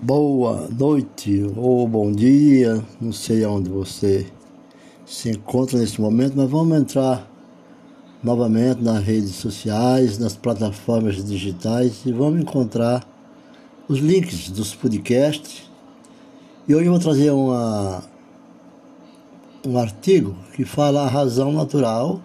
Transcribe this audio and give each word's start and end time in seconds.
boa 0.00 0.68
noite 0.68 1.50
ou 1.56 1.88
bom 1.88 2.12
dia, 2.12 2.84
não 3.00 3.12
sei 3.12 3.46
onde 3.46 3.70
você 3.70 4.26
se 5.06 5.30
encontra 5.30 5.78
nesse 5.78 6.00
momento, 6.00 6.34
mas 6.36 6.50
vamos 6.50 6.76
entrar 6.78 7.26
novamente 8.22 8.82
nas 8.82 9.02
redes 9.02 9.36
sociais, 9.36 10.18
nas 10.18 10.36
plataformas 10.36 11.24
digitais 11.24 12.02
e 12.04 12.12
vamos 12.12 12.42
encontrar 12.42 13.06
os 13.88 13.98
links 13.98 14.50
dos 14.50 14.74
podcasts. 14.74 15.62
E 16.68 16.74
hoje 16.74 16.86
eu 16.86 16.92
vou 16.92 17.00
trazer 17.00 17.30
uma, 17.30 18.02
um 19.66 19.78
artigo 19.78 20.36
que 20.54 20.64
fala 20.64 21.04
a 21.04 21.08
razão 21.08 21.52
natural, 21.52 22.20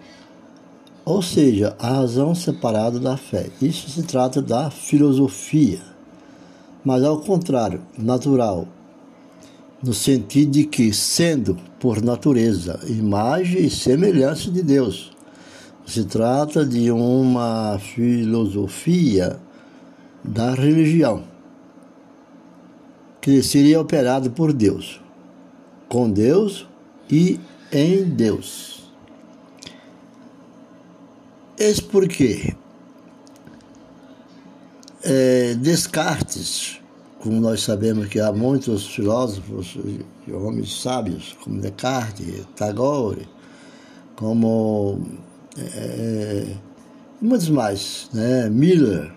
ou 1.06 1.22
seja, 1.22 1.74
a 1.78 1.88
razão 1.88 2.34
separada 2.34 3.00
da 3.00 3.16
fé. 3.16 3.48
Isso 3.62 3.88
se 3.88 4.02
trata 4.02 4.42
da 4.42 4.70
filosofia, 4.70 5.91
mas 6.84 7.02
ao 7.04 7.20
contrário, 7.20 7.80
natural, 7.96 8.66
no 9.82 9.92
sentido 9.92 10.52
de 10.52 10.64
que, 10.64 10.92
sendo 10.92 11.56
por 11.80 12.02
natureza 12.02 12.80
imagem 12.86 13.64
e 13.64 13.70
semelhança 13.70 14.50
de 14.50 14.62
Deus, 14.62 15.12
se 15.84 16.04
trata 16.04 16.64
de 16.64 16.90
uma 16.90 17.78
filosofia 17.78 19.38
da 20.22 20.54
religião 20.54 21.24
que 23.20 23.42
seria 23.42 23.80
operado 23.80 24.30
por 24.30 24.52
Deus, 24.52 25.00
com 25.88 26.10
Deus 26.10 26.66
e 27.10 27.38
em 27.72 28.04
Deus. 28.04 28.82
Eis 31.58 31.78
porque 31.78 32.56
é, 35.02 35.54
Descartes, 35.54 36.80
como 37.20 37.40
nós 37.40 37.62
sabemos 37.62 38.08
que 38.08 38.18
há 38.18 38.32
muitos 38.32 38.86
filósofos 38.86 39.76
homens 40.32 40.80
sábios, 40.80 41.36
como 41.42 41.60
Descartes, 41.60 42.46
Tagore, 42.56 43.28
como 44.16 45.00
é, 45.56 46.54
muitos 47.20 47.48
mais, 47.48 48.08
né? 48.12 48.48
Miller, 48.48 49.12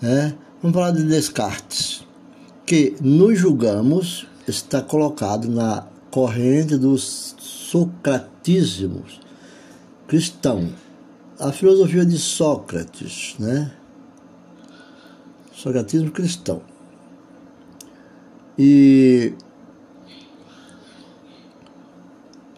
né? 0.00 0.34
Vamos 0.60 0.74
falar 0.74 0.92
de 0.92 1.04
Descartes, 1.04 2.06
que 2.64 2.96
nos 3.00 3.38
julgamos 3.38 4.26
está 4.46 4.80
colocado 4.80 5.48
na 5.48 5.86
corrente 6.10 6.76
dos 6.76 7.34
socratismos 7.38 9.20
cristão. 10.06 10.68
A 11.38 11.50
filosofia 11.50 12.04
de 12.04 12.18
Sócrates, 12.18 13.34
né? 13.38 13.72
Socratismo 15.62 16.10
cristão. 16.10 16.60
E, 18.58 19.32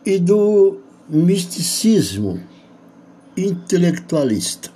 e 0.06 0.18
do 0.18 0.80
misticismo 1.06 2.40
intelectualista. 3.36 4.70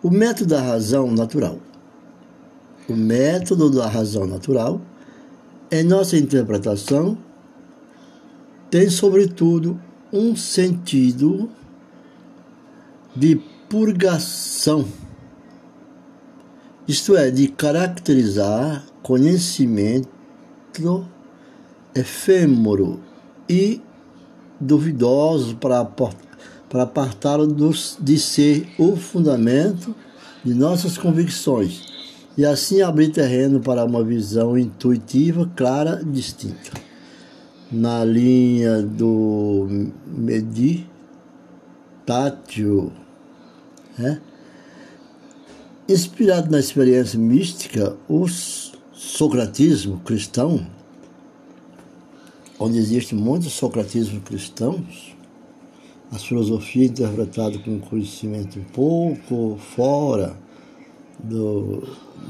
O 0.00 0.10
método 0.10 0.50
da 0.50 0.62
razão 0.62 1.10
natural. 1.10 1.58
O 2.88 2.94
método 2.94 3.68
da 3.68 3.88
razão 3.88 4.28
natural, 4.28 4.80
em 5.72 5.82
nossa 5.82 6.16
interpretação, 6.16 7.18
tem, 8.70 8.88
sobretudo, 8.88 9.76
um 10.12 10.36
sentido 10.36 11.50
de 13.16 13.42
purgação, 13.68 14.86
isto 16.90 17.16
é, 17.16 17.30
de 17.30 17.46
caracterizar 17.46 18.84
conhecimento 19.00 20.08
efêmero 21.94 22.98
e 23.48 23.80
duvidoso 24.60 25.54
para, 25.56 25.84
para 25.84 26.82
apartá-lo 26.82 27.46
de 28.00 28.18
ser 28.18 28.68
o 28.76 28.96
fundamento 28.96 29.94
de 30.44 30.52
nossas 30.52 30.98
convicções 30.98 31.86
e 32.36 32.44
assim 32.44 32.82
abrir 32.82 33.10
terreno 33.10 33.60
para 33.60 33.84
uma 33.84 34.02
visão 34.02 34.58
intuitiva, 34.58 35.48
clara 35.54 36.00
e 36.02 36.06
distinta. 36.06 36.72
Na 37.70 38.04
linha 38.04 38.82
do 38.82 39.92
meditátil, 40.06 40.90
né? 43.96 44.20
Inspirado 45.92 46.50
na 46.50 46.58
experiência 46.58 47.18
mística, 47.18 47.96
o 48.08 48.26
socratismo 48.92 50.00
cristão 50.00 50.66
onde 52.60 52.76
existe 52.76 53.14
muitos 53.14 53.54
socratismos 53.54 54.22
cristãos, 54.22 55.16
a 56.12 56.18
filosofia 56.18 56.84
interpretada 56.84 57.58
com 57.58 57.80
conhecimento 57.80 58.58
um 58.58 58.64
pouco 58.64 59.58
fora 59.74 60.36
do, 61.18 61.88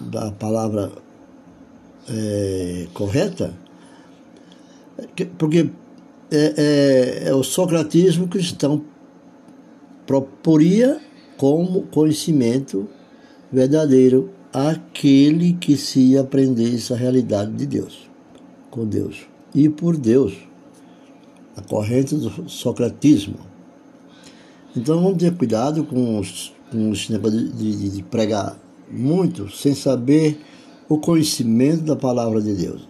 da 0.09 0.31
palavra 0.31 0.93
é, 2.09 2.87
correta, 2.95 3.53
porque 5.37 5.69
é, 6.31 6.55
é, 6.57 7.29
é, 7.31 7.35
o 7.35 7.43
socratismo 7.43 8.29
cristão 8.29 8.85
proporia 10.07 11.01
como 11.37 11.83
conhecimento 11.89 12.89
verdadeiro 13.53 14.31
aquele 14.53 15.55
que 15.55 15.77
se 15.77 16.17
aprendesse 16.17 16.93
a 16.93 16.97
realidade 16.97 17.53
de 17.53 17.67
Deus, 17.67 18.09
com 18.71 18.87
Deus 18.87 19.27
e 19.55 19.69
por 19.69 19.97
Deus, 19.97 20.35
a 21.57 21.63
corrente 21.63 22.15
do 22.15 22.49
socratismo. 22.49 23.37
Então 24.77 25.03
vamos 25.03 25.19
ter 25.19 25.35
cuidado 25.35 25.85
com 25.85 26.19
os, 26.19 26.53
com 26.71 26.91
os 26.91 27.09
negócios 27.09 27.57
de, 27.57 27.77
de, 27.77 27.91
de 27.91 28.03
pregar 28.05 28.57
muito 28.91 29.51
sem 29.51 29.75
saber 29.75 30.41
o 30.89 30.99
conhecimento 30.99 31.83
da 31.83 31.97
palavra 31.97 32.41
de 32.41 32.55
Deus. 32.55 32.89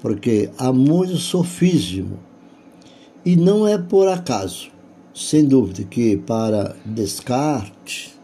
Porque 0.00 0.50
há 0.58 0.72
muito 0.72 1.16
sofismo. 1.16 2.18
E 3.24 3.36
não 3.36 3.66
é 3.66 3.78
por 3.78 4.08
acaso, 4.08 4.68
sem 5.14 5.44
dúvida, 5.44 5.84
que 5.84 6.16
para 6.16 6.74
Descartes, 6.84 8.18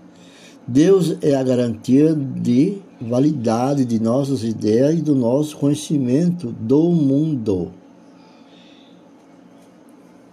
Deus 0.69 1.17
é 1.23 1.35
a 1.35 1.43
garantia 1.43 2.15
de 2.15 2.77
validade 3.01 3.87
de 3.87 3.99
nossas 3.99 4.45
ideias 4.45 4.99
e 4.99 5.03
do 5.03 5.15
nosso 5.15 5.57
conhecimento 5.57 6.55
do 6.61 6.91
mundo. 6.91 7.71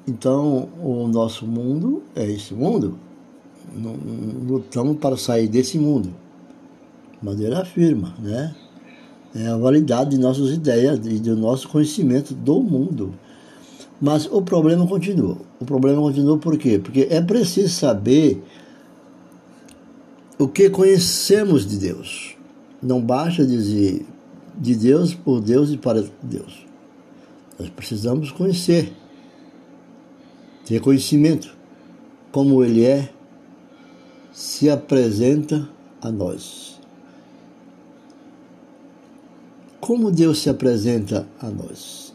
Então, 0.05 0.67
o 0.83 1.07
nosso 1.07 1.47
mundo 1.47 2.03
é 2.13 2.29
esse 2.29 2.53
mundo. 2.53 2.97
Lutamos 4.45 4.97
para 4.97 5.15
sair 5.15 5.47
desse 5.47 5.79
mundo. 5.79 6.13
Ele 7.25 7.55
afirma, 7.55 8.13
né? 8.19 8.53
É 9.33 9.47
a 9.47 9.57
validade 9.57 10.11
de 10.11 10.17
nossas 10.17 10.51
ideias 10.51 10.99
e 11.05 11.17
do 11.17 11.37
nosso 11.37 11.69
conhecimento 11.69 12.33
do 12.33 12.61
mundo. 12.61 13.13
Mas 14.01 14.27
o 14.29 14.41
problema 14.41 14.85
continua. 14.85 15.37
O 15.61 15.65
problema 15.65 16.01
continua 16.01 16.37
por 16.37 16.57
quê? 16.57 16.77
Porque 16.77 17.07
é 17.09 17.21
preciso 17.21 17.69
saber 17.69 18.43
o 20.37 20.47
que 20.47 20.69
conhecemos 20.69 21.65
de 21.65 21.77
Deus. 21.77 22.35
Não 22.81 23.01
basta 23.01 23.45
dizer 23.45 24.05
de 24.57 24.75
Deus, 24.75 25.13
por 25.13 25.41
Deus 25.41 25.71
e 25.71 25.77
para 25.77 26.03
Deus. 26.21 26.65
Nós 27.59 27.69
precisamos 27.69 28.31
conhecer, 28.31 28.93
ter 30.65 30.79
conhecimento, 30.81 31.55
como 32.31 32.63
Ele 32.63 32.85
é, 32.85 33.09
se 34.31 34.69
apresenta 34.69 35.67
a 36.01 36.11
nós. 36.11 36.79
Como 39.79 40.11
Deus 40.11 40.39
se 40.39 40.49
apresenta 40.49 41.27
a 41.39 41.49
nós, 41.49 42.13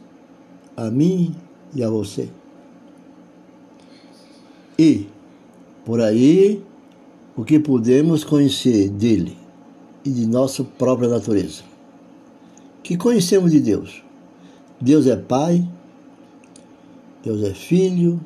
a 0.76 0.90
mim 0.90 1.34
e 1.74 1.82
a 1.82 1.88
você. 1.88 2.28
E, 4.78 5.06
por 5.84 6.00
aí, 6.00 6.62
o 7.36 7.44
que 7.44 7.58
podemos 7.58 8.24
conhecer 8.24 8.88
dele 8.88 9.36
e 10.04 10.10
de 10.10 10.26
nossa 10.26 10.64
própria 10.64 11.08
natureza. 11.08 11.62
Que 12.82 12.96
conhecemos 12.96 13.52
de 13.52 13.60
Deus? 13.60 14.02
Deus 14.80 15.06
é 15.06 15.16
Pai, 15.16 15.66
Deus 17.22 17.42
é 17.42 17.52
Filho, 17.52 18.20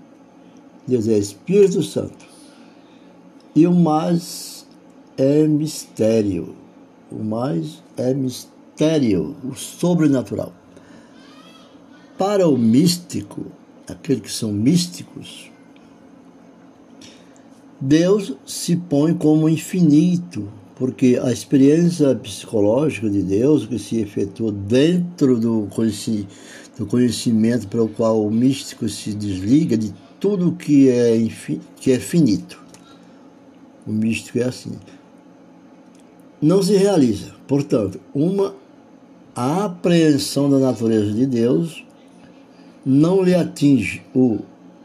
Deus 0.87 1.09
é 1.09 1.19
Espírito 1.19 1.83
Santo. 1.83 2.25
E 3.55 3.67
o 3.67 3.75
mais 3.75 4.67
é 5.17 5.47
mistério. 5.47 6.55
O 7.11 7.23
mais 7.23 7.83
é 7.97 8.13
mistério, 8.15 9.37
o 9.45 9.55
sobrenatural. 9.55 10.53
Para 12.19 12.49
o 12.49 12.57
místico, 12.57 13.47
aqueles 13.89 14.23
que 14.23 14.33
são 14.33 14.53
místicos, 14.53 15.51
Deus 17.87 18.35
se 18.47 18.77
põe 18.77 19.13
como 19.13 19.47
infinito, 19.47 20.49
porque 20.75 21.21
a 21.23 21.31
experiência 21.31 22.15
psicológica 22.15 23.11
de 23.11 23.21
Deus 23.23 23.67
que 23.67 23.79
se 23.79 24.01
efetua 24.01 24.51
dentro 24.51 25.39
do 25.39 25.69
conhecimento 26.89 27.69
pelo 27.69 27.91
qual 27.91 28.25
o 28.25 28.31
místico 28.31 28.89
se 28.89 29.13
desliga 29.13 29.77
de 29.77 29.93
tudo 30.19 30.53
que 30.53 30.89
é, 30.89 31.29
que 31.77 31.93
é 31.93 31.99
finito. 31.99 32.59
O 33.87 33.93
místico 33.93 34.39
é 34.39 34.45
assim. 34.45 34.73
Não 36.41 36.63
se 36.63 36.75
realiza. 36.79 37.35
Portanto, 37.47 38.01
uma 38.15 38.55
apreensão 39.37 40.49
da 40.49 40.59
natureza 40.59 41.13
de 41.13 41.27
Deus 41.27 41.85
não 42.83 43.23
lhe 43.23 43.35
atinge 43.35 44.03
o 44.15 44.39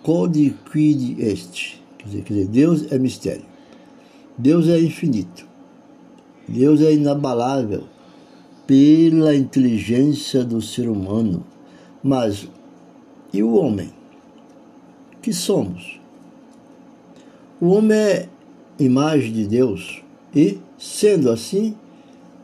codiquid 0.03 1.15
est. 1.17 1.78
Quer 1.99 2.05
dizer, 2.05 2.21
quer 2.23 2.33
dizer, 2.33 2.47
Deus 2.47 2.91
é 2.91 2.97
mistério. 2.97 3.45
Deus 4.37 4.67
é 4.67 4.79
infinito. 4.79 5.45
Deus 6.47 6.81
é 6.81 6.93
inabalável 6.93 7.83
pela 8.65 9.35
inteligência 9.35 10.43
do 10.43 10.61
ser 10.61 10.89
humano. 10.89 11.45
Mas 12.01 12.47
e 13.31 13.43
o 13.43 13.53
homem? 13.53 13.91
Que 15.21 15.31
somos? 15.31 15.99
O 17.61 17.67
homem 17.67 17.97
é 17.97 18.29
imagem 18.79 19.33
de 19.33 19.45
Deus 19.45 20.01
e, 20.33 20.59
sendo 20.77 21.29
assim, 21.29 21.75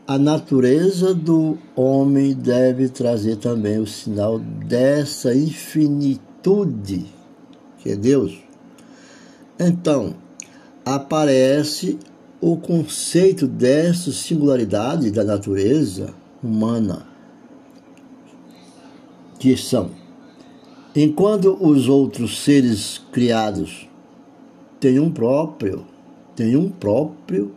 a 0.06 0.18
natureza 0.18 1.14
do 1.14 1.58
homem 1.74 2.34
deve 2.34 2.88
trazer 2.88 3.36
também 3.36 3.78
o 3.78 3.86
sinal 3.86 4.38
dessa 4.38 5.34
infinitude 5.34 7.06
que 7.78 7.90
é 7.90 7.96
Deus. 7.96 8.45
Então, 9.58 10.14
aparece 10.84 11.98
o 12.40 12.58
conceito 12.58 13.46
dessa 13.46 14.12
singularidade 14.12 15.10
da 15.10 15.24
natureza 15.24 16.14
humana, 16.42 17.06
que 19.38 19.56
são, 19.56 19.90
enquanto 20.94 21.56
os 21.58 21.88
outros 21.88 22.44
seres 22.44 23.00
criados 23.10 23.88
têm 24.78 25.00
um 25.00 25.10
próprio, 25.10 25.86
têm 26.34 26.54
um 26.54 26.68
próprio, 26.68 27.54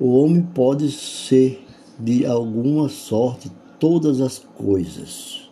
o 0.00 0.18
homem 0.18 0.42
pode 0.42 0.90
ser 0.90 1.64
de 1.98 2.26
alguma 2.26 2.88
sorte 2.88 3.50
todas 3.78 4.20
as 4.20 4.38
coisas, 4.38 5.48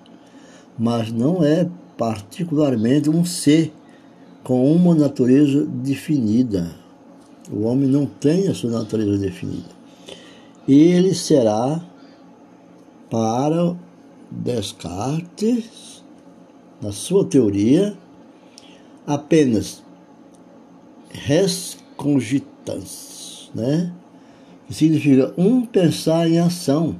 mas 0.77 1.13
não 1.13 1.45
é 1.45 1.69
particularmente 1.97 3.09
um 3.09 3.25
ser 3.25 3.73
com 4.47 4.73
uma 4.73 4.95
natureza 4.95 5.67
definida 5.67 6.87
o 7.51 7.63
homem 7.63 7.89
não 7.89 8.07
tem 8.07 8.49
a 8.49 8.55
sua 8.55 8.71
natureza 8.71 9.19
definida. 9.19 9.69
Ele 10.69 11.15
será 11.15 11.81
para 13.11 13.77
Descartes, 14.31 16.03
na 16.81 16.91
sua 16.91 17.25
teoria, 17.25 17.97
apenas 19.07 19.83
res 21.11 21.79
cogitans, 21.97 23.51
né? 23.55 23.93
Que 24.67 24.75
significa 24.75 25.33
um 25.39 25.65
pensar 25.65 26.29
em 26.29 26.39
ação. 26.41 26.97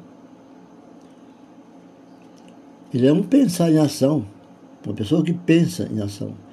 Ele 2.95 3.09
é 3.09 3.13
um 3.13 3.25
pensar 3.25 3.71
em 3.71 3.79
ação, 3.79 4.25
uma 4.85 4.95
pessoa 4.95 5.25
que 5.25 5.33
pensa 5.33 5.89
em 5.93 6.01
ação. 6.01 6.46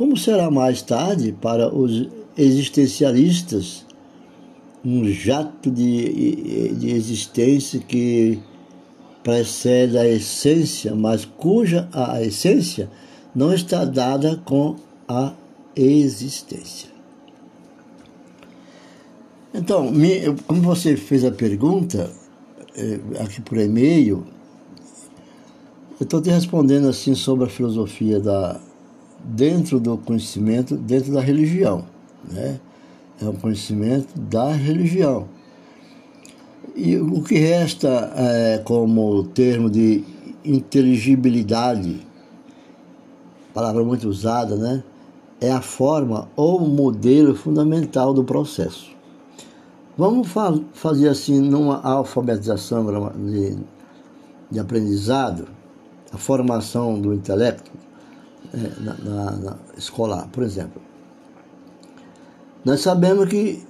Como 0.00 0.16
será 0.16 0.50
mais 0.50 0.80
tarde 0.80 1.30
para 1.30 1.68
os 1.68 2.08
existencialistas, 2.34 3.84
um 4.82 5.04
jato 5.04 5.70
de, 5.70 6.70
de 6.70 6.90
existência 6.90 7.78
que 7.80 8.38
precede 9.22 9.98
a 9.98 10.08
essência, 10.08 10.94
mas 10.94 11.26
cuja 11.26 11.86
a 11.92 12.22
essência 12.22 12.90
não 13.34 13.52
está 13.52 13.84
dada 13.84 14.40
com 14.42 14.76
a 15.06 15.34
existência. 15.76 16.88
Então, 19.52 19.92
como 20.46 20.62
você 20.62 20.96
fez 20.96 21.26
a 21.26 21.30
pergunta 21.30 22.10
é, 22.74 23.22
aqui 23.22 23.42
por 23.42 23.58
e-mail, 23.58 24.24
eu 26.00 26.04
estou 26.04 26.22
te 26.22 26.30
respondendo 26.30 26.88
assim 26.88 27.14
sobre 27.14 27.44
a 27.44 27.50
filosofia 27.50 28.18
da 28.18 28.58
dentro 29.24 29.78
do 29.78 29.96
conhecimento, 29.98 30.76
dentro 30.76 31.12
da 31.12 31.20
religião 31.20 31.84
né? 32.28 32.60
é 33.20 33.24
um 33.24 33.34
conhecimento 33.34 34.18
da 34.18 34.52
religião. 34.52 35.28
E 36.74 36.96
o 36.96 37.22
que 37.22 37.36
resta 37.38 38.12
é, 38.16 38.58
como 38.58 39.24
termo 39.24 39.68
de 39.68 40.04
inteligibilidade, 40.44 42.06
palavra 43.52 43.84
muito 43.84 44.08
usada, 44.08 44.56
né? 44.56 44.82
é 45.40 45.50
a 45.50 45.60
forma 45.60 46.28
ou 46.36 46.60
modelo 46.60 47.34
fundamental 47.34 48.14
do 48.14 48.24
processo. 48.24 48.90
Vamos 49.96 50.28
fa 50.28 50.58
fazer 50.72 51.08
assim 51.08 51.40
numa 51.40 51.80
alfabetização 51.82 53.12
de, 53.16 53.58
de 54.50 54.58
aprendizado, 54.58 55.48
a 56.12 56.16
formação 56.16 56.98
do 56.98 57.12
intelecto 57.12 57.70
na, 58.80 58.94
na, 58.94 59.30
na 59.32 59.56
escolar, 59.76 60.28
por 60.28 60.42
exemplo. 60.42 60.80
Nós 62.64 62.80
sabemos 62.80 63.28
que 63.28 63.62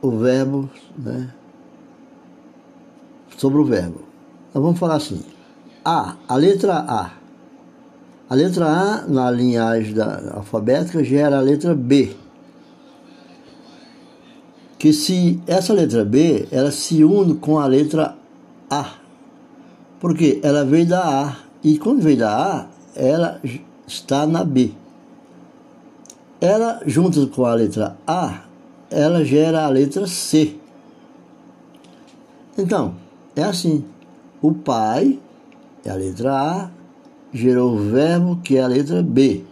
o 0.00 0.10
verbo, 0.10 0.68
né? 0.98 1.32
Sobre 3.36 3.58
o 3.58 3.64
verbo. 3.64 4.02
Nós 4.52 4.62
vamos 4.62 4.78
falar 4.78 4.96
assim. 4.96 5.22
A, 5.84 6.16
a 6.28 6.36
letra 6.36 6.78
A. 6.78 7.12
A 8.28 8.34
letra 8.34 8.66
A, 8.66 9.06
na 9.08 9.30
linhagem 9.30 9.94
da 9.94 10.34
alfabética, 10.34 11.02
gera 11.04 11.38
a 11.38 11.40
letra 11.40 11.74
B. 11.74 12.16
Que 14.78 14.92
se 14.92 15.40
essa 15.46 15.72
letra 15.72 16.04
B, 16.04 16.48
ela 16.50 16.70
se 16.70 17.04
une 17.04 17.34
com 17.34 17.58
a 17.58 17.66
letra 17.66 18.16
A. 18.70 18.94
Porque 20.00 20.40
ela 20.42 20.64
veio 20.64 20.86
da 20.86 21.26
A. 21.26 21.36
E 21.62 21.78
quando 21.78 22.02
veio 22.02 22.18
da 22.18 22.56
A, 22.58 22.66
ela 22.94 23.40
está 23.86 24.26
na 24.26 24.44
B. 24.44 24.72
Ela, 26.40 26.82
junto 26.86 27.26
com 27.28 27.44
a 27.44 27.54
letra 27.54 27.96
A, 28.06 28.42
ela 28.90 29.24
gera 29.24 29.64
a 29.64 29.68
letra 29.68 30.06
C. 30.06 30.56
Então, 32.58 32.94
é 33.34 33.42
assim. 33.42 33.84
O 34.40 34.52
pai 34.52 35.20
é 35.84 35.90
a 35.90 35.94
letra 35.94 36.32
A, 36.32 36.70
gerou 37.32 37.74
o 37.74 37.90
verbo 37.90 38.40
que 38.42 38.56
é 38.56 38.62
a 38.62 38.66
letra 38.66 39.02
B. 39.02 39.44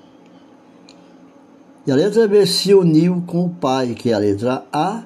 E 1.87 1.93
a 1.93 1.95
letra 1.95 2.29
B 2.29 2.45
se 2.45 2.75
uniu 2.75 3.23
com 3.27 3.47
o 3.47 3.51
pai, 3.51 3.95
que 3.95 4.11
é 4.11 4.15
a 4.15 4.19
letra 4.19 4.65
A, 4.73 5.05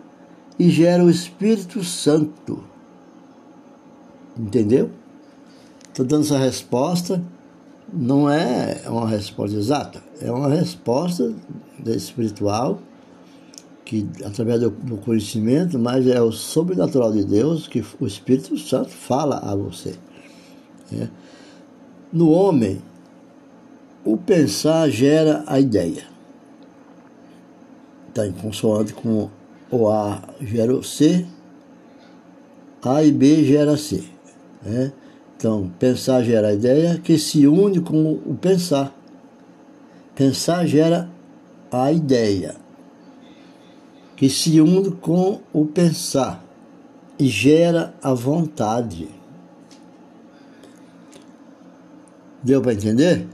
e 0.59 0.71
gera 0.71 1.05
o 1.05 1.11
Espírito 1.11 1.85
Santo. 1.85 2.65
Entendeu? 4.37 4.91
Estou 5.89 6.05
dando 6.05 6.25
essa 6.25 6.39
resposta 6.39 7.23
não 7.93 8.29
é 8.31 8.83
uma 8.87 9.09
resposta 9.09 9.57
exata, 9.57 10.03
é 10.21 10.31
uma 10.31 10.49
resposta 10.49 11.35
espiritual 11.87 12.81
que 13.85 14.09
através 14.25 14.61
do, 14.61 14.71
conhecimento, 14.99 15.79
mas 15.79 16.07
é 16.07 16.21
o 16.21 16.33
sobrenatural 16.33 17.13
de 17.13 17.25
Deus 17.25 17.69
que 17.69 17.85
o 18.01 18.07
Espírito 18.07 18.57
Santo 18.57 18.89
fala 18.89 19.39
a 19.39 19.55
você. 19.55 19.95
É. 20.93 21.09
No 22.13 22.31
homem, 22.31 22.81
o 24.05 24.17
pensar 24.17 24.89
gera 24.89 25.45
a 25.47 25.61
ideia. 25.61 26.05
Está 28.09 28.27
em 28.27 28.33
consoante 28.33 28.95
com 28.95 29.29
o 29.71 29.89
A 29.89 30.23
gera 30.41 30.75
o 30.75 30.83
C, 30.83 31.27
A 32.83 33.03
e 33.03 33.11
B 33.11 33.45
gera 33.45 33.77
C. 33.77 34.05
Né? 34.63 34.93
Então, 35.37 35.71
pensar 35.79 36.23
gera 36.23 36.49
a 36.49 36.53
ideia 36.55 36.99
que 36.99 37.19
se 37.19 37.47
une 37.47 37.81
com 37.81 38.13
o 38.13 38.35
pensar. 38.35 38.95
Pensar 40.15 40.67
gera 40.67 41.09
a 41.71 41.93
ideia 41.93 42.55
que 44.17 44.29
se 44.29 44.61
une 44.61 44.93
com 44.93 45.41
o 45.53 45.67
pensar 45.67 46.45
e 47.19 47.27
gera 47.27 47.95
a 48.03 48.15
vontade. 48.15 49.09
Deu 52.43 52.61
para 52.63 52.75
entender? 52.75 53.27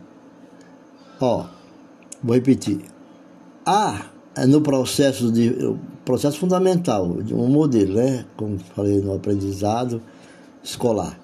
Ó, 1.21 1.47
vou 2.23 2.35
repetir. 2.35 2.81
A 3.67 4.07
é 4.35 4.47
no 4.47 4.63
processo 4.63 5.31
de 5.31 5.77
processo 6.05 6.39
fundamental 6.39 7.23
de 7.23 7.35
um 7.35 7.47
modelo, 7.47 7.95
né? 7.95 8.25
Como 8.37 8.59
falei 8.59 9.01
no 9.01 9.15
aprendizado 9.15 10.01
escolar. 10.63 11.20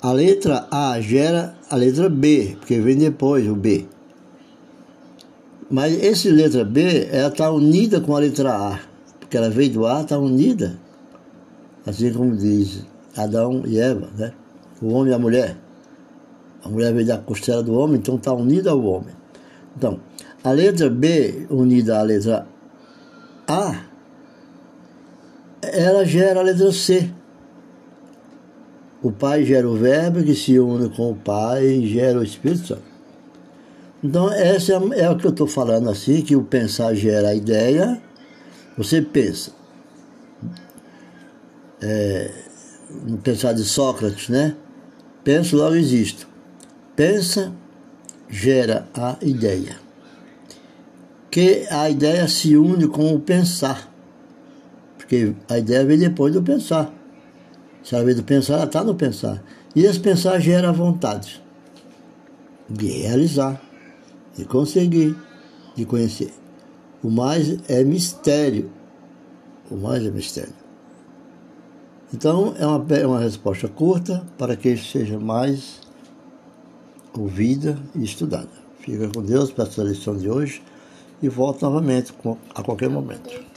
A 0.00 0.12
letra 0.12 0.68
A 0.70 1.00
gera 1.00 1.56
a 1.70 1.76
letra 1.76 2.08
B, 2.08 2.56
porque 2.58 2.78
vem 2.78 2.96
depois 2.96 3.48
o 3.48 3.54
B. 3.54 3.86
Mas 5.70 6.02
essa 6.02 6.30
letra 6.30 6.64
B, 6.64 7.08
ela 7.10 7.28
está 7.28 7.50
unida 7.50 8.00
com 8.00 8.14
a 8.14 8.20
letra 8.20 8.54
A, 8.54 8.80
porque 9.18 9.36
ela 9.36 9.50
veio 9.50 9.72
do 9.72 9.86
ar, 9.86 10.02
está 10.02 10.18
unida. 10.18 10.78
Assim 11.84 12.12
como 12.12 12.36
diz 12.36 12.84
Adão 13.16 13.62
e 13.66 13.78
Eva, 13.78 14.08
né? 14.16 14.32
O 14.80 14.92
homem 14.92 15.12
e 15.12 15.14
a 15.14 15.18
mulher. 15.18 15.56
A 16.64 16.68
mulher 16.68 16.92
veio 16.94 17.06
da 17.06 17.18
costela 17.18 17.62
do 17.62 17.74
homem, 17.74 17.96
então 17.96 18.16
está 18.16 18.32
unida 18.32 18.70
ao 18.70 18.82
homem. 18.82 19.14
Então, 19.76 20.00
a 20.44 20.50
letra 20.52 20.88
B 20.88 21.46
unida 21.50 21.98
à 21.98 22.02
letra 22.02 22.46
A, 23.46 23.84
ela 25.62 26.04
gera 26.04 26.40
a 26.40 26.42
letra 26.42 26.70
C. 26.72 27.10
O 29.02 29.12
Pai 29.12 29.44
gera 29.44 29.68
o 29.68 29.76
Verbo 29.76 30.22
que 30.24 30.34
se 30.34 30.58
une 30.58 30.88
com 30.90 31.12
o 31.12 31.14
Pai 31.14 31.64
e 31.64 31.86
gera 31.86 32.18
o 32.18 32.22
Espírito 32.22 32.66
Santo. 32.66 32.82
Então, 34.02 34.30
essa 34.32 34.72
é, 34.72 35.10
o 35.10 35.16
que 35.16 35.26
eu 35.26 35.30
estou 35.30 35.46
falando 35.46 35.90
assim, 35.90 36.22
que 36.22 36.36
o 36.36 36.42
pensar 36.42 36.94
gera 36.94 37.28
a 37.28 37.34
ideia. 37.34 38.00
Você 38.76 39.02
pensa. 39.02 39.52
É, 41.80 42.30
no 43.06 43.18
pensar 43.18 43.52
de 43.52 43.64
Sócrates, 43.64 44.28
né? 44.28 44.54
Penso, 45.24 45.56
logo 45.56 45.74
existo. 45.74 46.28
Pensa, 46.94 47.52
gera 48.28 48.88
a 48.94 49.16
ideia. 49.22 49.76
Que 51.30 51.66
a 51.70 51.90
ideia 51.90 52.26
se 52.28 52.56
une 52.56 52.88
com 52.88 53.14
o 53.14 53.20
pensar. 53.20 53.92
Porque 54.96 55.34
a 55.48 55.58
ideia 55.58 55.84
vem 55.84 55.98
depois 55.98 56.32
do 56.32 56.42
pensar. 56.42 56.92
Vem 57.82 58.14
do 58.14 58.22
pensar, 58.22 58.54
ela 58.54 58.64
está 58.64 58.84
no 58.84 58.94
pensar. 58.94 59.42
E 59.74 59.84
esse 59.84 60.00
pensar 60.00 60.38
gera 60.40 60.72
vontade 60.72 61.42
de 62.68 62.86
realizar, 62.86 63.60
de 64.36 64.44
conseguir, 64.44 65.16
de 65.74 65.84
conhecer. 65.84 66.32
O 67.02 67.10
mais 67.10 67.58
é 67.70 67.82
mistério. 67.84 68.70
O 69.70 69.76
mais 69.76 70.04
é 70.04 70.10
mistério. 70.10 70.54
Então, 72.12 72.54
é 72.58 72.66
uma, 72.66 72.96
é 72.96 73.06
uma 73.06 73.20
resposta 73.20 73.68
curta 73.68 74.24
para 74.36 74.56
que 74.56 74.76
seja 74.76 75.18
mais 75.18 75.80
ouvida 77.16 77.78
e 77.94 78.02
estudada. 78.02 78.48
Fica 78.80 79.08
com 79.08 79.22
Deus 79.22 79.50
para 79.50 79.64
essa 79.64 79.82
lição 79.82 80.16
de 80.16 80.28
hoje 80.30 80.62
e 81.22 81.28
volto 81.28 81.62
novamente 81.62 82.14
a 82.54 82.62
qualquer 82.62 82.88
momento. 82.88 83.48